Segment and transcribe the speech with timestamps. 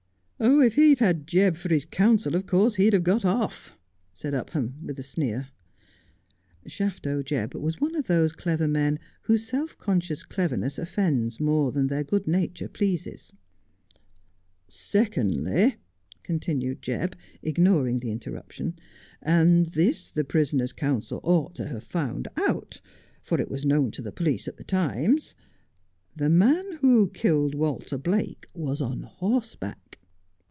[0.63, 3.73] 'If he'd had Jebb for his counsel of course he'd have got off,'
[4.11, 5.49] said Upham, with a sneer.
[6.67, 11.85] Shafto Jebb was one of those clever men whose self conscious cleverness offends more than
[11.87, 13.33] their good nature pleases.'
[14.91, 15.75] Secondly,'
[16.23, 17.13] continued Jebb,
[17.43, 18.73] ignoring the interruption,
[19.37, 22.81] —'and this the prisoner's counsel ought to have found out,
[23.21, 25.19] for it was known to the police at the time—
[26.15, 29.77] the man who killed Walter Blake was on horseback.'